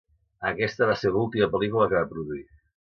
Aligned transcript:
Aquesta 0.51 0.87
va 0.93 0.95
ser 1.03 1.13
l'última 1.13 1.51
pel·lícula 1.53 1.91
que 1.93 2.01
va 2.03 2.13
produir. 2.17 2.45